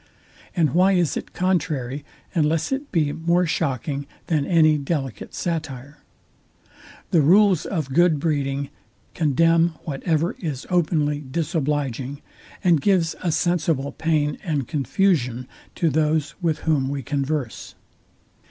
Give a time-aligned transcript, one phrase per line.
[0.55, 2.03] And why is it contrary,
[2.33, 5.99] unless it be more shocking than any delicate satire?
[7.11, 8.71] The rules of good breeding
[9.13, 12.23] condemn whatever is openly disobliging,
[12.63, 17.75] and gives a sensible pain and confusion to those, with whom we converse.